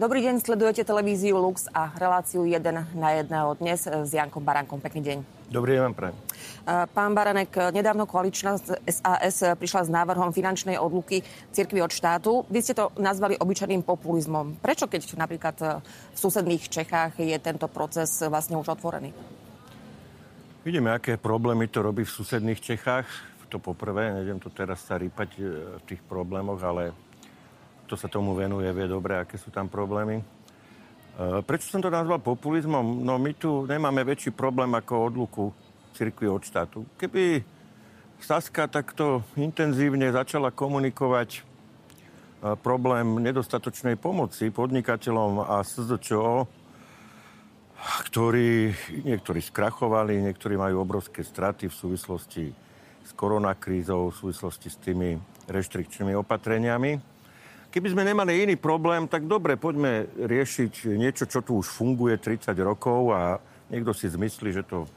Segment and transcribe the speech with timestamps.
[0.00, 2.56] Dobrý deň, sledujete televíziu Lux a reláciu 1
[2.96, 4.80] na 1 dnes s Jankom Barankom.
[4.80, 5.18] Pekný deň.
[5.52, 6.16] Dobrý deň vám prajem.
[6.88, 8.56] Pán Baranek, nedávno koaličná
[8.88, 11.20] SAS prišla s návrhom finančnej odluky
[11.52, 12.48] cirkvi od štátu.
[12.48, 14.56] Vy ste to nazvali obyčajným populizmom.
[14.64, 19.12] Prečo, keď napríklad v susedných Čechách je tento proces vlastne už otvorený?
[20.64, 23.04] Vidíme, aké problémy to robí v susedných Čechách.
[23.52, 25.44] To poprvé, nejdem tu teraz sa rýpať
[25.76, 26.96] v tých problémoch, ale
[27.90, 30.22] kto sa tomu venuje, vie dobre, aké sú tam problémy.
[30.22, 30.24] E,
[31.42, 33.02] prečo som to nazval populizmom?
[33.02, 35.50] No my tu nemáme väčší problém ako odluku
[35.98, 36.86] cirkvi od štátu.
[36.94, 37.42] Keby
[38.22, 41.40] Saska takto intenzívne začala komunikovať e,
[42.62, 46.46] problém nedostatočnej pomoci podnikateľom a SZČO,
[48.06, 48.70] ktorí,
[49.02, 52.54] niektorí skrachovali, niektorí majú obrovské straty v súvislosti
[53.02, 55.18] s koronakrízou, v súvislosti s tými
[55.50, 57.09] reštrikčnými opatreniami,
[57.70, 62.50] Keby sme nemali iný problém, tak dobre, poďme riešiť niečo, čo tu už funguje 30
[62.66, 63.38] rokov a
[63.70, 64.90] niekto si zmyslí, že to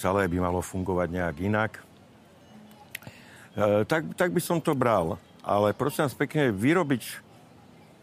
[0.00, 1.72] celé by malo fungovať nejak inak.
[3.52, 5.20] E, tak, tak by som to bral.
[5.44, 7.20] Ale prosím vás pekne, vyrobiť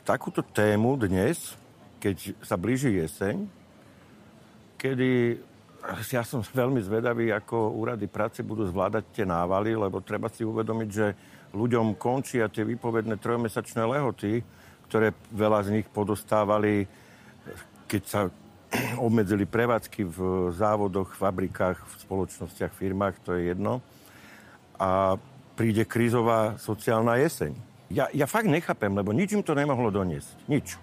[0.06, 1.58] takúto tému dnes,
[1.97, 3.50] keď sa blíži jeseň,
[4.78, 5.42] kedy
[6.12, 10.90] ja som veľmi zvedavý, ako úrady práce budú zvládať tie návaly, lebo treba si uvedomiť,
[10.90, 11.08] že
[11.53, 14.42] ľuďom končia tie výpovedné trojmesačné lehoty,
[14.90, 16.90] ktoré veľa z nich podostávali,
[17.86, 18.22] keď sa
[19.06, 20.17] obmedzili prevádzky v
[20.56, 23.86] závodoch, fabrikách, v spoločnostiach, firmách, to je jedno.
[24.81, 25.22] A
[25.53, 27.53] príde krízová sociálna jeseň.
[27.94, 30.34] Ja, ja fakt nechápem, lebo nič im to nemohlo doniesť.
[30.50, 30.81] Nič.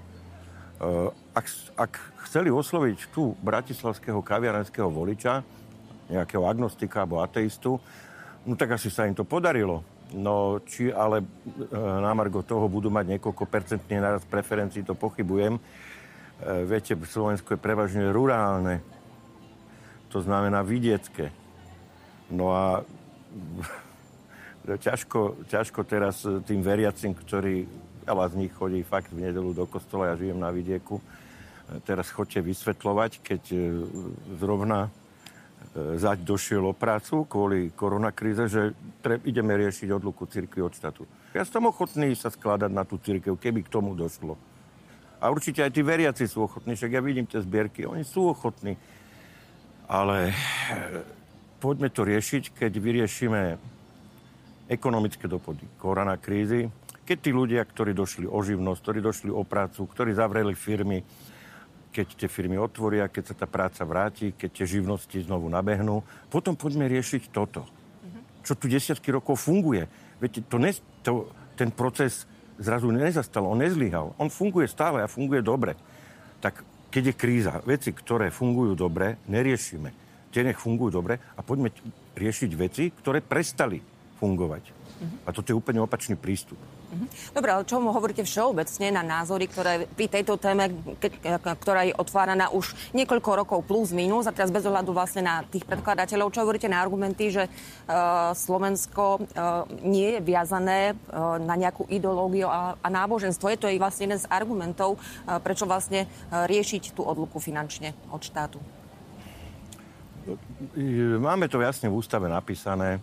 [1.31, 1.47] Ak,
[1.79, 1.93] ak
[2.27, 5.47] chceli osloviť tu bratislavského kaviarenského voliča,
[6.11, 7.79] nejakého agnostika alebo ateistu,
[8.43, 9.87] no tak asi sa im to podarilo.
[10.11, 11.27] No, či ale e,
[12.03, 12.11] na
[12.43, 15.55] toho budú mať niekoľko percentný naraz preferencií, to pochybujem.
[15.55, 15.61] E,
[16.67, 18.83] viete, Slovensko je prevažne rurálne,
[20.11, 21.31] to znamená vidiecké.
[22.27, 22.83] No a
[24.83, 27.71] ťažko, ťažko teraz tým veriacim, ktorí
[28.11, 31.05] veľa z nich chodí fakt v nedelu do kostola, ja žijem na vidieku, e,
[31.87, 33.43] teraz chodte vysvetľovať, keď
[34.43, 34.91] zrovna
[35.77, 41.07] zať došiel o prácu kvôli koronakríze, že tre, ideme riešiť odluku cirkvi od štátu.
[41.31, 44.35] Ja som ochotný sa skladať na tú cirkev, keby k tomu došlo.
[45.23, 48.75] A určite aj tí veriaci sú ochotní, však ja vidím tie zbierky, oni sú ochotní.
[49.87, 50.35] Ale
[51.63, 53.43] poďme to riešiť, keď vyriešime
[54.67, 56.67] ekonomické dopady koronakrízy,
[57.11, 61.03] keď tí ľudia, ktorí došli o živnosť, ktorí došli o prácu, ktorí zavreli firmy,
[61.91, 66.07] keď tie firmy otvoria, keď sa tá práca vráti, keď tie živnosti znovu nabehnú.
[66.31, 67.67] Potom poďme riešiť toto,
[68.47, 69.91] čo tu desiatky rokov funguje.
[70.23, 70.71] Viete, to ne,
[71.03, 71.27] to,
[71.59, 72.31] ten proces
[72.63, 74.15] zrazu nezastal, on nezlyhal.
[74.15, 75.75] On funguje stále a funguje dobre.
[76.39, 76.63] Tak
[76.95, 79.91] keď je kríza, veci, ktoré fungujú dobre, neriešime.
[80.31, 81.75] Tie nech fungujú dobre a poďme
[82.15, 83.83] riešiť veci, ktoré prestali
[84.23, 84.80] fungovať.
[85.01, 85.25] Uh-huh.
[85.25, 86.61] A toto je úplne opačný prístup.
[86.91, 87.07] Mhm.
[87.33, 91.95] Dobre, ale čo mu hovoríte všeobecne na názory, ktoré pri tejto téme, keď, ktorá je
[91.95, 96.43] otváraná už niekoľko rokov plus minus a teraz bez ohľadu vlastne na tých predkladateľov, čo
[96.43, 102.75] hovoríte na argumenty, že uh, Slovensko uh, nie je viazané uh, na nejakú ideológiu a,
[102.77, 103.49] a náboženstvo.
[103.55, 107.95] Je to aj vlastne jeden z argumentov, uh, prečo vlastne uh, riešiť tú odluku finančne
[108.11, 108.59] od štátu.
[111.23, 113.01] Máme to jasne v ústave napísané.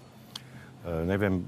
[0.87, 1.43] Neviem,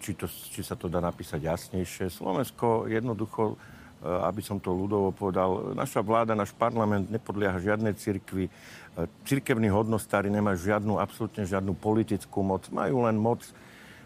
[0.00, 2.10] či, to, či sa to dá napísať jasnejšie.
[2.10, 8.48] Slovensko jednoducho, eh, aby som to ľudovo povedal, naša vláda, náš parlament nepodlieha žiadnej cirkvi.
[8.48, 12.66] Eh, cirkevní hodnostári nemajú žiadnu, absolútne žiadnu politickú moc.
[12.72, 13.44] Majú len moc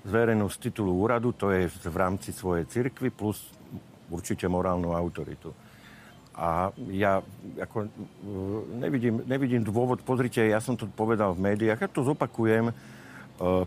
[0.03, 3.39] zverenú z titulu úradu, to je v rámci svojej cirkvy, plus
[4.11, 5.55] určite morálnu autoritu.
[6.33, 7.21] A ja
[7.61, 7.93] ako,
[8.73, 12.73] nevidím, nevidím dôvod, pozrite, ja som to povedal v médiách, ja to zopakujem,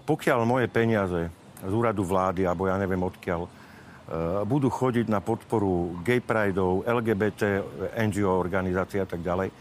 [0.03, 1.29] pokiaľ moje peniaze
[1.61, 3.49] z úradu vlády, alebo ja neviem odkiaľ, e,
[4.43, 7.63] budú chodiť na podporu gay prideov, LGBT,
[8.09, 9.51] NGO organizácií a tak ďalej.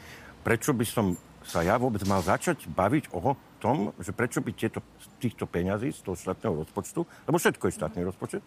[0.45, 1.15] Prečo by som
[1.45, 4.81] sa ja vôbec mal začať baviť o tom, že prečo by tieto,
[5.21, 8.43] týchto peňazí z toho štátneho rozpočtu, lebo všetko je štátny rozpočet,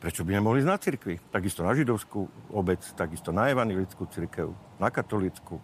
[0.00, 1.14] prečo by nemohli ísť na cirkvi?
[1.32, 5.60] Takisto na židovskú obec, takisto na evangelickú cirkev, na katolickú.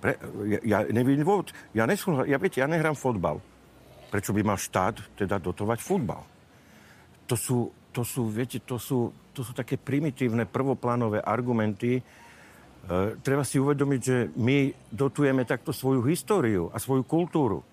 [0.00, 0.12] Pre,
[0.48, 1.52] ja, ja neviem dôvod.
[1.72, 3.40] Ja, nesúhla, ja, viete, ja nehrám fotbal.
[4.12, 6.22] Prečo by mal štát teda dotovať futbal?
[7.24, 11.98] To sú, to sú, viete, to sú, to sú také primitívne prvoplánové argumenty.
[11.98, 12.02] E,
[13.20, 17.64] treba si uvedomiť, že my dotujeme takto svoju históriu a svoju kultúru.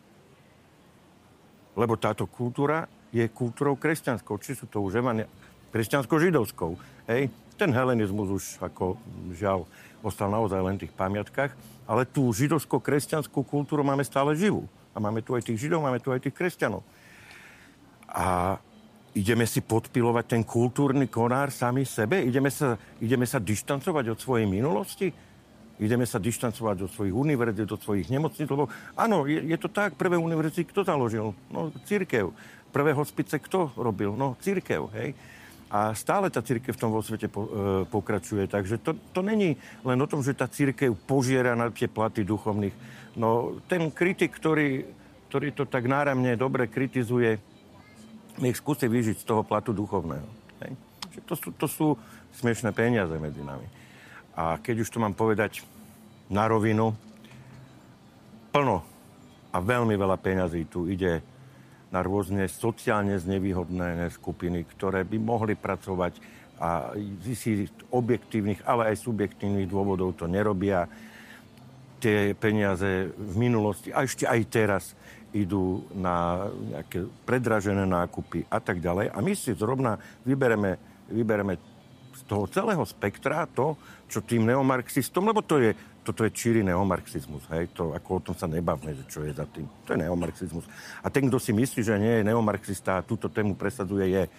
[1.75, 4.39] Lebo táto kultúra je kultúrou kresťanskou.
[4.39, 5.27] Či sú to už emania,
[5.71, 6.75] kresťansko-židovskou.
[7.07, 7.31] Hej?
[7.62, 8.98] ten helenizmus už ako
[9.38, 9.69] žiaľ
[10.01, 11.53] ostal naozaj len v tých pamiatkách,
[11.86, 14.65] ale tú židovsko-kresťanskú kultúru máme stále živú.
[14.92, 16.81] A máme tu aj tých židov, máme tu aj tých kresťanov.
[18.09, 18.57] A
[19.11, 22.23] ideme si podpilovať ten kultúrny konár sami sebe?
[22.23, 25.11] Ideme sa, ideme sa dištancovať od svojej minulosti?
[25.81, 28.45] Ideme sa dištancovať od svojich univerzít, od svojich nemocníc?
[28.45, 29.97] Lebo áno, je, je to tak.
[29.97, 31.33] Prvé univerzity kto založil?
[31.49, 32.31] No, církev.
[32.69, 34.13] Prvé hospice kto robil?
[34.13, 35.17] No, církev, hej.
[35.71, 37.49] A stále tá církev v tom vo svete po, e,
[37.87, 38.45] pokračuje.
[38.45, 39.55] Takže to, to není
[39.87, 42.75] len o tom, že tá církev požiera na tie platy duchovných.
[43.15, 44.83] No ten kritik, ktorý,
[45.31, 47.39] ktorý to tak náramne dobre kritizuje,
[48.39, 50.27] nech skúsi vyžiť z toho platu duchovného.
[50.63, 50.71] Hej?
[51.27, 51.87] To, sú, to sú
[52.39, 53.67] smiešné peniaze medzi nami.
[54.37, 55.65] A keď už to mám povedať
[56.31, 56.95] na rovinu,
[58.51, 58.83] plno
[59.51, 61.19] a veľmi veľa peňazí tu ide
[61.91, 66.93] na rôzne sociálne znevýhodné skupiny, ktoré by mohli pracovať a
[67.25, 70.85] z objektívnych, ale aj subjektívnych dôvodov to nerobia.
[71.97, 74.83] Tie peniaze v minulosti a ešte aj teraz
[75.31, 79.11] idú na nejaké predražené nákupy a tak ďalej.
[79.15, 79.95] A my si zrovna
[80.27, 80.75] vybereme,
[81.07, 81.55] vybereme
[82.11, 83.79] z toho celého spektra to,
[84.11, 87.45] čo tým neomarxistom, lebo to je toto je číry neomarxizmus.
[87.53, 87.77] Hej?
[87.77, 89.69] To, ako o tom sa nebavme, že čo je za tým.
[89.85, 90.65] To je neomarxizmus.
[91.05, 94.29] A ten, kto si myslí, že nie je neomarxista a túto tému presadzuje, je e,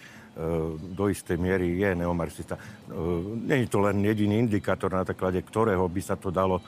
[0.75, 2.59] do istej miery je neomarxista.
[2.59, 6.59] E, je to len jediný indikátor, na základe ktorého by sa to dalo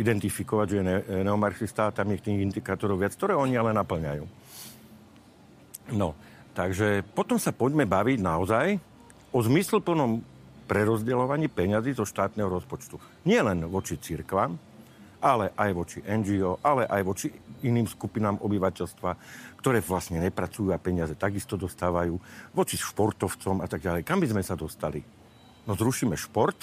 [0.00, 0.96] identifikovať, že je ne,
[1.26, 4.24] neomarxista a tam je tých indikátorov viac, ktoré oni ale naplňajú.
[5.92, 6.16] No,
[6.56, 8.66] takže potom sa poďme baviť naozaj
[9.32, 10.24] o zmysluplnom
[10.70, 12.96] prerozdeľovaní peňazí zo štátneho rozpočtu.
[13.28, 14.56] Nie len voči církvam,
[15.22, 17.28] ale aj voči NGO, ale aj voči
[17.62, 19.10] iným skupinám obyvateľstva,
[19.62, 22.18] ktoré vlastne nepracujú a peniaze takisto dostávajú,
[22.50, 24.02] voči športovcom a tak ďalej.
[24.02, 24.98] Kam by sme sa dostali?
[25.62, 26.58] No zrušíme šport,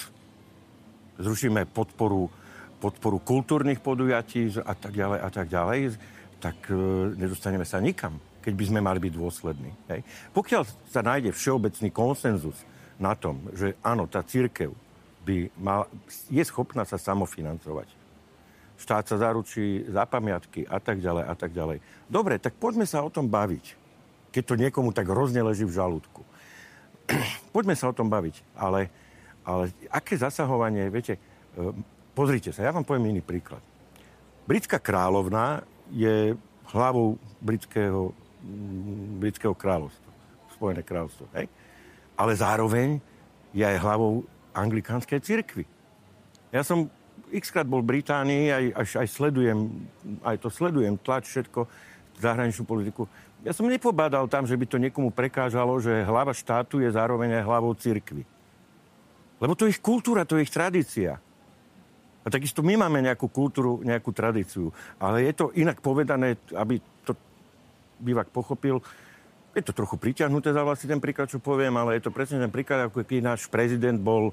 [1.16, 2.28] zrušíme podporu,
[2.80, 5.80] podporu kultúrnych podujatí a tak ďalej a tak ďalej,
[6.40, 6.74] tak e,
[7.20, 9.70] nedostaneme sa nikam, keď by sme mali byť dôslední.
[9.92, 10.00] Hej.
[10.32, 12.56] Pokiaľ sa nájde všeobecný konsenzus
[12.96, 14.72] na tom, že áno, tá církev
[15.28, 15.84] by mal,
[16.32, 17.92] je schopná sa samofinancovať.
[18.80, 21.84] Štát sa zaručí za pamiatky a tak ďalej a tak ďalej.
[22.08, 23.76] Dobre, tak poďme sa o tom baviť,
[24.32, 26.24] keď to niekomu tak hrozne leží v žalúdku.
[27.54, 28.88] poďme sa o tom baviť, ale,
[29.44, 31.20] ale aké zasahovanie, viete, e,
[32.12, 33.62] pozrite sa, ja vám poviem iný príklad.
[34.44, 36.34] Britská kráľovná je
[36.70, 38.14] hlavou britského,
[39.18, 40.10] britského kráľovstva,
[40.54, 41.26] Spojené kráľovstvo.
[41.34, 41.48] Hej?
[42.20, 43.00] ale zároveň
[43.56, 45.64] je aj hlavou anglikánskej cirkvi.
[46.52, 46.92] Ja som
[47.32, 49.58] xkrát bol v Británii, aj, až, aj sledujem,
[50.20, 51.64] aj to sledujem, tlač všetko,
[52.20, 53.08] zahraničnú politiku.
[53.40, 57.48] Ja som nepobádal tam, že by to niekomu prekážalo, že hlava štátu je zároveň aj
[57.48, 58.28] hlavou cirkvi.
[59.40, 61.16] Lebo to je ich kultúra, to je ich tradícia.
[62.20, 64.68] A takisto my máme nejakú kultúru, nejakú tradíciu.
[65.00, 67.16] Ale je to inak povedané, aby to
[67.96, 68.84] bývak pochopil,
[69.50, 72.52] je to trochu priťahnuté za vlastne ten príklad, čo poviem, ale je to presne ten
[72.52, 74.30] príklad, ako keď náš prezident bol,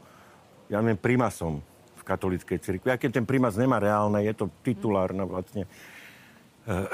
[0.70, 1.64] ja neviem, primasom
[1.98, 2.94] v katolíckej cirkvi.
[2.94, 6.86] Aj keď ten primas nemá reálne, je to titulárna vlastne eh,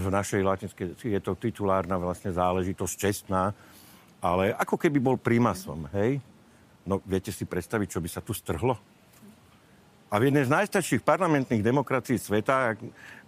[0.00, 3.52] v našej latinskej, je to titulárna vlastne záležitosť čestná,
[4.24, 6.22] ale ako keby bol primasom, hej?
[6.88, 8.95] No viete si predstaviť, čo by sa tu strhlo?
[10.06, 12.78] A v jednej z najstarších parlamentných demokracií sveta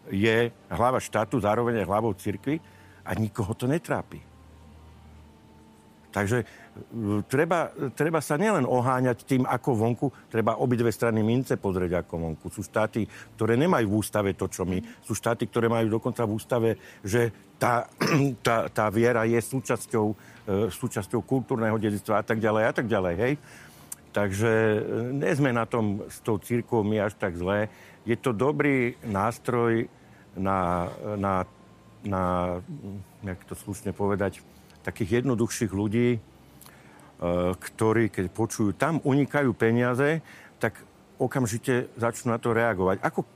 [0.08, 2.62] je hlava štátu zároveň aj hlavou cirkvi
[3.02, 4.22] a nikoho to netrápi.
[6.08, 6.46] Takže e,
[7.28, 12.46] treba, treba sa nielen oháňať tým, ako vonku, treba obidve strany mince pozrieť ako vonku.
[12.48, 13.04] Sú štáty,
[13.36, 14.80] ktoré nemajú v ústave to, čo my.
[15.04, 16.70] Sú štáty, ktoré majú dokonca v ústave,
[17.04, 17.84] že tá,
[18.46, 20.16] tá, tá viera je súčasťou, e,
[20.72, 23.14] súčasťou kultúrneho dedictva a tak ďalej a tak ďalej.
[23.20, 23.32] Hej?
[24.12, 24.52] Takže
[25.12, 27.68] nie sme na tom s tou církou my až tak zlé.
[28.08, 29.86] Je to dobrý nástroj
[30.38, 30.88] na,
[31.18, 31.44] na
[32.04, 32.56] na,
[33.22, 34.38] jak to slušne povedať,
[34.86, 36.18] takých jednoduchších ľudí, e,
[37.58, 40.22] ktorí, keď počujú, tam unikajú peniaze,
[40.62, 40.78] tak
[41.18, 43.02] okamžite začnú na to reagovať.
[43.02, 43.26] Ako,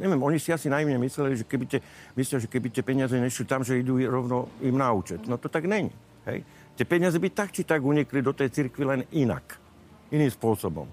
[0.00, 1.80] neviem, oni si asi najmä mysleli, že keby tie,
[2.16, 5.20] myslia, že keby tie peniaze nešli tam, že idú rovno im na účet.
[5.28, 5.92] No to tak není.
[6.24, 6.42] Hej?
[6.76, 9.65] Tie peniaze by tak či tak unikli do tej cirkvi len inak.
[10.12, 10.86] Iným spôsobom.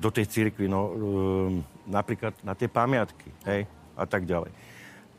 [0.00, 0.94] Do tej cirkvi, no, um,
[1.84, 4.52] napríklad na tie pamiatky, hej, a tak ďalej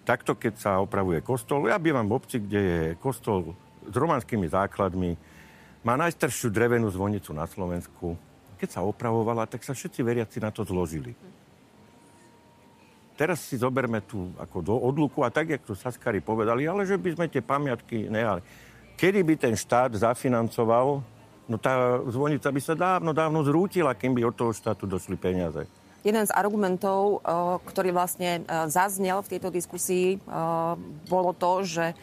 [0.04, 3.54] takto, keď sa opravuje kostol, ja bývam v obci, kde je kostol
[3.86, 5.18] s romanskými základmi,
[5.82, 8.14] má najstaršiu drevenú zvonicu na Slovensku.
[8.60, 11.18] Keď sa opravovala, tak sa všetci veriaci na to zložili.
[13.18, 16.98] Teraz si zoberme tu ako do odluku a tak, jak to Saskari povedali, ale že
[16.98, 18.42] by sme tie pamiatky nehali.
[18.98, 21.02] Kedy by ten štát zafinancoval
[21.52, 25.68] no tá zvonica by sa dávno, dávno zrútila, kým by od toho štátu došli peniaze.
[26.02, 27.22] Jeden z argumentov,
[27.68, 28.42] ktorý vlastne
[28.72, 30.18] zaznel v tejto diskusii,
[31.06, 31.94] bolo to, že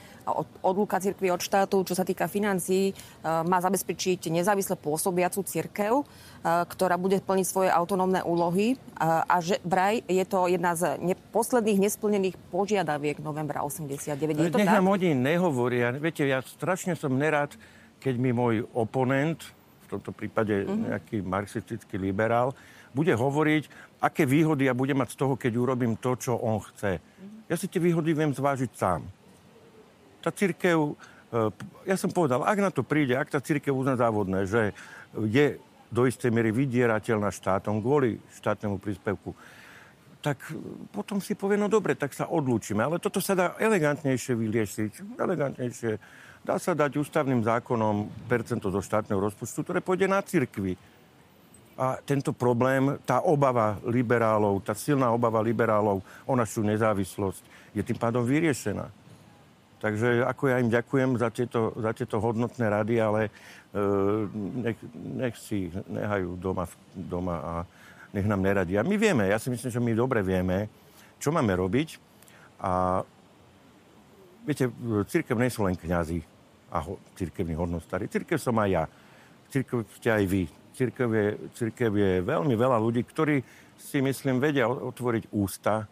[0.62, 2.92] odluka cirkvi od štátu, čo sa týka financií,
[3.24, 6.06] má zabezpečiť nezávisle pôsobiacu cirkev,
[6.44, 11.90] ktorá bude plniť svoje autonómne úlohy a že vraj je to jedna z ne, posledných
[11.90, 14.14] nesplnených požiadaviek novembra 89.
[14.14, 15.96] Je to Nech nám oni nehovoria.
[15.96, 17.56] Viete, ja strašne som nerád,
[17.98, 19.38] keď mi môj oponent,
[19.88, 20.88] v tomto prípade mm-hmm.
[20.92, 22.54] nejaký marxistický liberál,
[22.92, 23.68] bude hovoriť,
[24.00, 27.00] aké výhody ja budem mať z toho, keď urobím to, čo on chce.
[27.48, 29.04] Ja si tie výhody viem zvážiť sám.
[30.20, 30.96] Tá církev,
[31.32, 31.34] e,
[31.88, 34.72] ja som povedal, ak na to príde, ak tá církev uzná závodné, že
[35.16, 35.56] je
[35.88, 39.32] do istej miery vydierateľná štátom kvôli štátnemu príspevku,
[40.18, 40.42] tak
[40.90, 42.82] potom si povie, no dobre, tak sa odlúčime.
[42.82, 44.92] Ale toto sa dá elegantnejšie vyliešiť.
[45.14, 45.92] Elegantnejšie.
[46.42, 50.74] Dá sa dať ústavným zákonom percento zo štátneho rozpočtu, ktoré pôjde na cirkvi.
[51.78, 57.98] A tento problém, tá obava liberálov, tá silná obava liberálov o našu nezávislosť je tým
[57.98, 58.90] pádom vyriešená.
[59.78, 63.30] Takže ako ja im ďakujem za tieto, za tieto hodnotné rady, ale e,
[64.66, 64.78] nech,
[65.14, 66.66] nech si nehajú doma,
[66.98, 67.54] doma a
[68.12, 68.86] nech nám neradia.
[68.86, 70.68] My vieme, ja si myslím, že my dobre vieme,
[71.20, 71.98] čo máme robiť.
[72.62, 73.02] A
[74.42, 74.70] viete,
[75.08, 76.20] církev nie sú len kňazi
[76.72, 78.10] a ho, církevní hodnostári.
[78.10, 78.84] Církev som aj ja.
[79.48, 80.44] Církev ste aj vy
[80.78, 81.26] církev je,
[81.58, 83.42] církev je veľmi veľa ľudí, ktorí
[83.74, 85.90] si myslím vedia otvoriť ústa,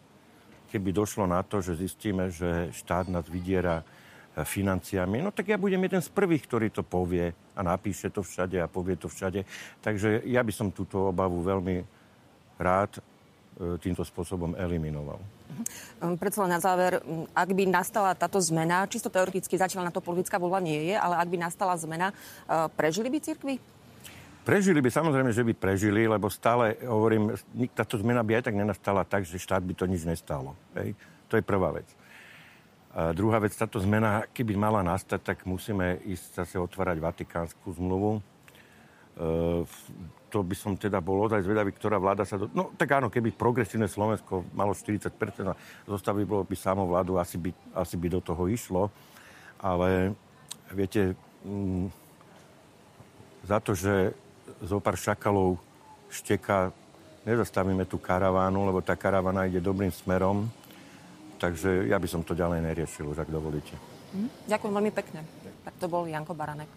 [0.71, 3.83] keby došlo na to, že zistíme, že štát nás vydiera e,
[4.47, 5.19] financiami.
[5.19, 8.71] No tak ja budem jeden z prvých, ktorý to povie a napíše to všade a
[8.71, 9.43] povie to všade.
[9.83, 11.83] Takže ja by som túto obavu veľmi
[12.57, 13.01] rád e,
[13.81, 15.17] týmto spôsobom eliminoval.
[15.47, 16.17] Mhm.
[16.21, 17.01] Predsa len na záver,
[17.33, 21.17] ak by nastala táto zmena, čisto teoreticky zatiaľ na to politická voľba nie je, ale
[21.17, 22.15] ak by nastala zmena, e,
[22.75, 23.55] prežili by cirkvi?
[24.47, 27.35] Prežili by, samozrejme, že by prežili, lebo stále, hovorím,
[27.75, 30.55] táto zmena by aj tak nenastala tak, že štát by to nič nestalo.
[30.71, 30.95] Hej?
[31.27, 31.83] To je prvá vec.
[32.95, 38.23] A druhá vec, táto zmena, keby mala nastať, tak musíme ísť zase otvárať Vatikánsku zmluvu.
[39.17, 39.65] E,
[40.27, 42.37] to by som teda bol ozaj zvedavý, ktorá vláda sa...
[42.37, 42.51] Do...
[42.53, 45.09] No tak áno, keby progresívne Slovensko malo 40%
[45.49, 45.57] a
[45.87, 48.93] zostaví bolo by samovládu, asi by, asi by do toho išlo.
[49.57, 50.13] Ale
[50.69, 51.15] viete,
[51.47, 51.89] m,
[53.47, 54.11] za to, že
[54.61, 55.57] zo pár šakalov
[56.11, 56.75] šteka,
[57.27, 60.47] nezastavíme tú karavánu, lebo tá karavána ide dobrým smerom.
[61.37, 63.75] Takže ja by som to ďalej neriešil, už ak dovolíte.
[64.15, 64.29] Hm?
[64.49, 65.21] Ďakujem veľmi pekne.
[65.67, 66.71] Tak to bol Janko Baranek.